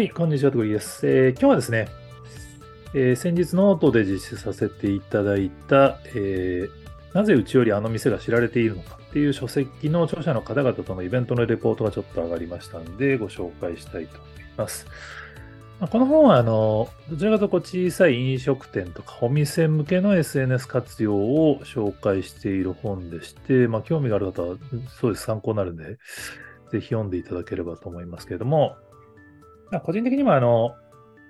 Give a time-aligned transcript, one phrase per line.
[0.00, 1.06] はい、こんにちは、とくりです。
[1.06, 1.86] えー今日はですね、
[2.94, 14.86] えー先日ノートで実施させていただいた、えーなぜうちよりあの店が知られているのかっていう書籍の著者の方々とのイベントのレポートがちょっと上がりましたので、ご紹介したいと思います。
[15.80, 24.56] まこの本は、あの、どちらかというと小さい飲食店とかお店向けの SNS 活用を紹介している本でして、まあ、興味がある方は、
[24.98, 25.98] そうです、参考になるんで、
[26.72, 28.76] ぜひ読んでいただければと思いますけれども、
[29.78, 30.74] 個人的には、あの、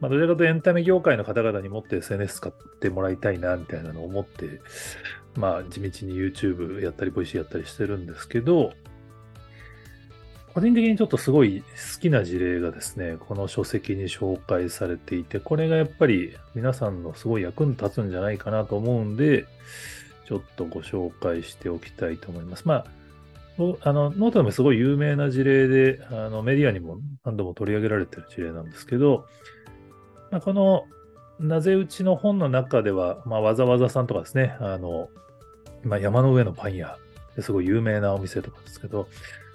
[0.00, 4.60] まあ、どちらかというとエンタメ業界の方々にもっと SNS 使ってもらいたいな、みたいなのを思って、
[5.34, 8.72] まあ、地道に YouTube やったり、 Voicy やったりしてるんですけど、
[10.54, 19.46] 個人的にちょっとすごい好きな事例がですね、この書籍に紹介されていて、これがやっぱり皆さんのすごい役に立つんじゃないかなと思うんで、
[20.26, 22.66] ちょっとご紹介しておきたいと思います。
[22.66, 22.86] まあ、
[23.80, 29.26] あのノートでもすごい有名な事例で、あのメディアにも何度も取り上げられてる事例なんですけど、
[30.30, 30.84] まあ、この
[31.40, 35.08] なぜうちの本の中では、まあ、わざわざさんとかですね、あの、
[35.82, 36.98] まあ、山の上のパン屋
[37.36, 39.08] ですごい有名なお店とかですけど、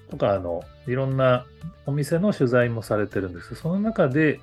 [0.10, 1.46] とか、あの、いろんな
[1.86, 3.50] お店の取材もされてるんです。
[3.50, 4.40] けど、その中で、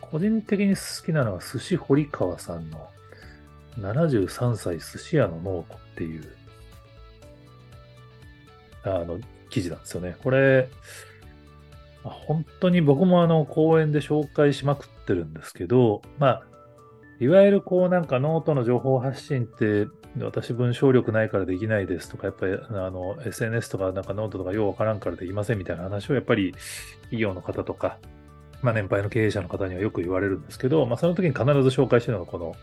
[0.00, 2.88] 個人的に好きなのは寿司堀川さんの
[3.80, 6.24] 73歳寿司屋のノートっていう、
[8.84, 9.18] あの、
[9.50, 10.16] 記事なんですよね。
[10.22, 10.68] これ、
[12.02, 16.42] 本当に僕もあの、講演で紹介しまくってるんですけど、まあ、
[17.20, 19.86] いわゆるこうなんかノートの情報発信って、
[20.20, 26.52] 私文章力ないからできないですとか、やっぱりあの SNS とかなんかノートとかようわからんからできませんみたいな話をやっぱり
[27.02, 27.98] 企業の方とか、
[28.62, 32.54] まあ年配の経営者の方にはよく言われるんですけど、まあその時に必ず紹介してるのがこの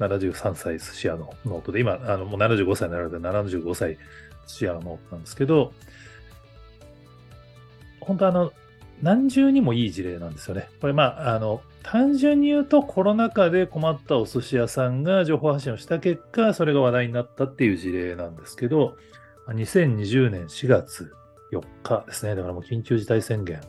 [0.00, 3.96] 73歳寿司屋のノートで、今、あのもう75歳になられて75歳
[4.46, 5.72] 寿司屋のノートなんですけど、
[8.00, 8.52] 本当あの、
[9.02, 10.68] 何重にもいい事例なんですよね。
[10.80, 18.96] これまあ、あの、単純に言うとコロナ禍で困ったお寿司屋さんが情報発信をした結果、それが話題になったっていう事例なんですけど、
[19.48, 21.12] 2020年4月
[21.52, 22.34] 4日ですね。
[22.36, 23.60] だからもう緊急事態宣言。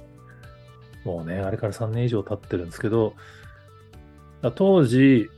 [1.04, 3.14] もうね、あれから3年以上経ってるんですけど、
[4.56, 5.30] 当時、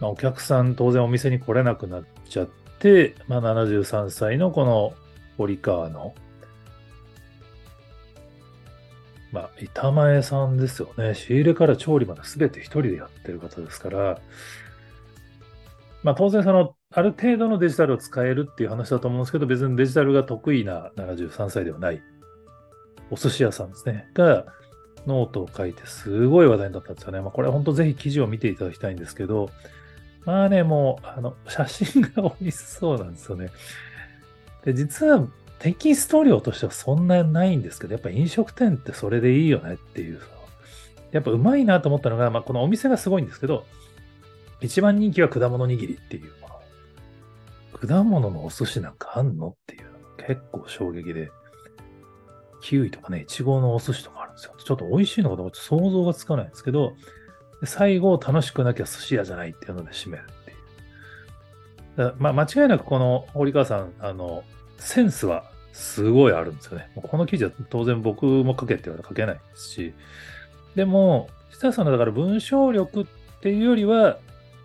[0.00, 2.48] まあ、お客さん当然お店に来れなくなっちゃっ
[2.78, 4.94] て、まあ、73歳のこの
[5.36, 6.14] 堀川の
[9.32, 11.14] まあ、板前さんですよね。
[11.14, 14.18] 仕入れから調理まで全て一人でやってる方ですから、
[16.02, 22.00] まあ当然その、ある程度のデジタルを使えるっていう話だと思うんですけど、別にデジタルが得意な73歳ではない
[23.10, 24.08] お寿司屋さんですね。
[24.14, 24.46] が、
[25.06, 27.20] ノートを書いてすごい話題になったんですよね。
[27.20, 29.50] まあこれ本当ぜひ記事を見ていただきたいんですけど、
[30.26, 33.50] まあね、もう、あの、写真が美味しそうなんですよね。
[34.64, 35.26] で、実は
[35.60, 40.26] テキスト量としてはそんなないんですけど、やっぱ飲食店ってそれでいいよねっていうさ、
[41.12, 43.64] やっぱうまいなと思ったのが、まあ、このお店がすごいんですけど、
[44.60, 47.88] 一番人気は果物握りっていうもの。
[47.88, 49.86] 果物のお寿司なんかあんのっていう
[50.26, 51.30] 結構衝撃で、
[52.60, 54.54] キウイとかね、イチゴのお寿司とかあるんですよ。
[54.58, 56.94] ちょっと美味しいのかどうか想像がつかないんですけど、
[57.60, 62.14] で最後楽しくなきゃ寿司屋じゃないっていうので締めるっていう。
[62.18, 64.44] まあ間違いなくこの堀川さん、あの、
[64.78, 66.90] センスはすごいあるんですよね。
[66.94, 69.94] この記事は当然僕も書けって言われたら書けないですし、
[70.74, 73.06] でも、実はそのだから文章力っ
[73.40, 74.18] ていうよりは、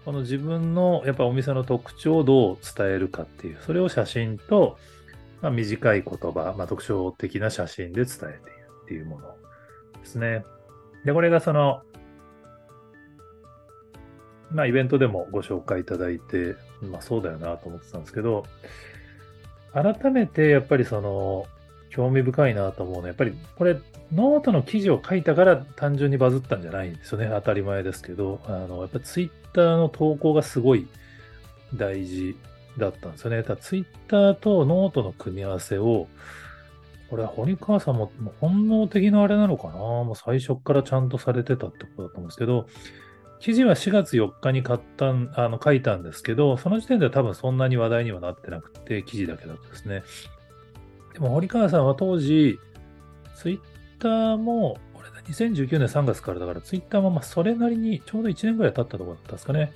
[0.06, 4.78] この自分のやっぱお店の特徴をどう伝えるかっていう、それを写真と、
[5.42, 8.40] まあ、短い言葉、まあ、特徴的な写真で伝えている
[8.84, 9.36] っていうもの
[10.00, 10.44] ですね。
[11.06, 11.82] で、これがその、
[14.54, 18.46] まあ、イベントでもご紹介いただいて、まあ、そうだよなと思ってたんですけど、
[19.74, 21.46] 改めてやっぱりその、
[21.90, 23.78] 興味深いなと思うのは、やっぱりこれ、
[24.14, 27.30] ノートの記事を書いたから単純にバズったんじゃないんですよね。
[27.30, 30.88] 当たり前ですけど、あの、やっぱツイッターの投稿がすごい
[31.74, 32.38] 大事
[32.78, 33.44] だったんですよね。
[33.44, 36.08] ただツイッターとノートの組み合わせを、
[37.10, 38.10] これは堀川さんも
[38.40, 39.74] 本能的なあれなのかな？
[39.74, 42.68] もう最初からちゃんとされてたってことだと思うんですけど、
[43.42, 45.14] 記事は4月4日に買った、あ
[45.50, 50.04] の、書いたんですけど、その時点では多分そんなに話題にはなってなくて、記事だけだとですね。
[51.14, 52.60] でも、堀川さんは当時、
[53.36, 53.60] ツイッ
[54.00, 59.74] ターも、これだ、2019年3月からだから、ツイッターもまあそれなりにちょうど1年ぐらい経ったところだったんですかね。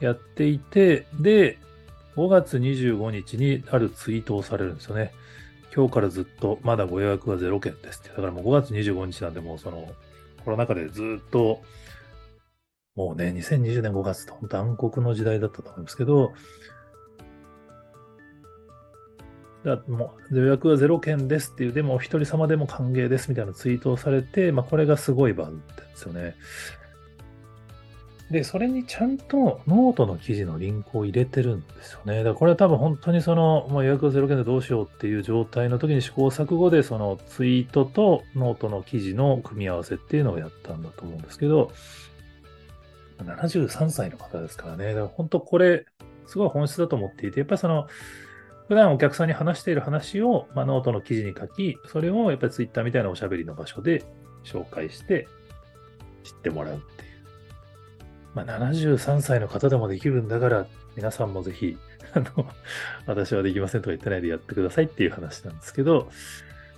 [0.00, 1.58] やっていて、で、
[2.16, 5.12] 5月25日にあるツイートをされるんですよね。
[5.76, 8.08] 今日からずっとまだご予約が0件ですって。
[8.08, 9.92] だからもう5月25日なんで、もうその、
[10.42, 11.60] コロナ禍でずっと、
[12.96, 16.32] もうね、2020年5月って本当暗黒の時代だったと思うんですけど、
[19.88, 26.34] もう予約は0件ですっていう、でもお一人様でも歓迎ですみたいなツイートをされて、まあ、これがすごいバズってんですよね。
[28.30, 32.18] で、それにちゃんとノートの記事のリンクを入れてるんですよね。
[32.18, 41.72] だからこれは多分本当にその、もう予約0件でどうしようっていう状態の時に試行錯誤でそのツイートとノートの記事の組み合わせっていうのをやったんだと思うんですけど、
[43.18, 44.88] 73歳の方ですからね。
[44.88, 45.86] だから本当これ、
[46.26, 47.86] すごい本質だと思っていて、やっぱりその、
[48.68, 54.04] 普段お客さんに話している話を、まあ、ノートの記事に書き、それをやっぱりツイッターみたいなおしゃべりの場所で
[54.42, 55.28] 紹介して
[56.22, 57.10] 知ってもらうっていう。
[58.34, 60.66] まあ、73歳の方でもできるんだから、
[60.96, 61.76] 皆さんもぜひ、
[62.14, 62.46] あの、
[63.06, 66.08] 私はできませんとか言ってないでやってくださいっていう話なんですけど、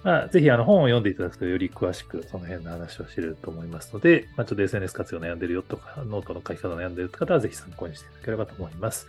[0.06, 9.08] まあ、ぜひあの本を読んでいただくとより詳しくその辺の話を知れると思いますので、まあ、ちょっと SNS 活用悩んでるよとか、ノートの書き方悩んでるって方はぜひ参考にしていただければと思います。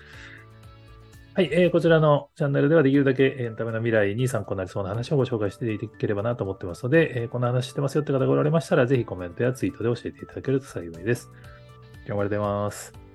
[1.35, 11.29] はい、えー、こちらのチャンネルではできるだけエンタメの未来に参考になりそうな話をご紹介していただければなと思ってますので、えー、こんな話してますよって方がおられましたら、ぜひコメントやツイートで教えていただけると幸いです。
[11.97, 13.06] 今日もありがとうございます。